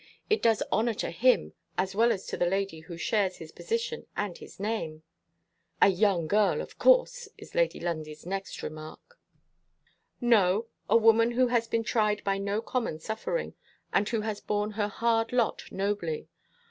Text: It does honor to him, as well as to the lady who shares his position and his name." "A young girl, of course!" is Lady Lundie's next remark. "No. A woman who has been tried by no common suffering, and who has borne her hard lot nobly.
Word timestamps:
It 0.31 0.41
does 0.41 0.63
honor 0.71 0.95
to 0.95 1.11
him, 1.11 1.53
as 1.77 1.93
well 1.93 2.11
as 2.11 2.25
to 2.25 2.35
the 2.35 2.47
lady 2.47 2.79
who 2.79 2.97
shares 2.97 3.35
his 3.37 3.51
position 3.51 4.07
and 4.17 4.35
his 4.35 4.59
name." 4.59 5.03
"A 5.79 5.89
young 5.89 6.25
girl, 6.25 6.59
of 6.59 6.79
course!" 6.79 7.29
is 7.37 7.53
Lady 7.53 7.79
Lundie's 7.79 8.25
next 8.25 8.63
remark. 8.63 9.19
"No. 10.19 10.65
A 10.89 10.97
woman 10.97 11.33
who 11.33 11.49
has 11.49 11.67
been 11.67 11.83
tried 11.83 12.23
by 12.23 12.39
no 12.39 12.63
common 12.63 12.97
suffering, 12.97 13.53
and 13.93 14.09
who 14.09 14.21
has 14.21 14.41
borne 14.41 14.71
her 14.71 14.87
hard 14.87 15.31
lot 15.31 15.71
nobly. 15.71 16.27